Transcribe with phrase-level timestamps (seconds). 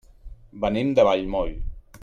[0.63, 1.57] Venim de Vallmoll.